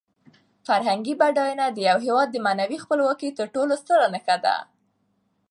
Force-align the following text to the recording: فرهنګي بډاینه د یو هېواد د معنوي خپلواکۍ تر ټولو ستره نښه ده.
فرهنګي 0.67 1.13
بډاینه 1.19 1.65
د 1.71 1.77
یو 1.89 1.97
هېواد 2.05 2.27
د 2.31 2.37
معنوي 2.45 2.77
خپلواکۍ 2.83 3.29
تر 3.37 3.45
ټولو 3.55 3.73
ستره 3.81 4.05
نښه 4.13 4.37
ده. 4.45 4.55